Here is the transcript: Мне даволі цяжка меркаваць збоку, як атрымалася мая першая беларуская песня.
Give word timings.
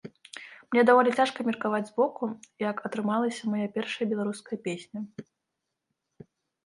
Мне 0.75 0.81
даволі 0.89 1.11
цяжка 1.19 1.45
меркаваць 1.49 1.83
збоку, 1.89 2.23
як 2.65 2.77
атрымалася 2.89 3.43
мая 3.55 3.67
першая 3.79 4.09
беларуская 4.15 4.59
песня. 4.69 5.07